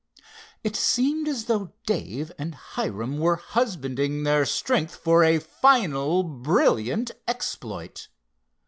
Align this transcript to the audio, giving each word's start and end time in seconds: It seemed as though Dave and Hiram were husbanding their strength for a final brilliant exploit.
It 0.63 0.75
seemed 0.75 1.27
as 1.27 1.45
though 1.45 1.73
Dave 1.85 2.31
and 2.39 2.55
Hiram 2.55 3.19
were 3.19 3.35
husbanding 3.35 4.23
their 4.23 4.47
strength 4.47 4.95
for 4.95 5.23
a 5.23 5.37
final 5.37 6.23
brilliant 6.23 7.11
exploit. 7.27 8.07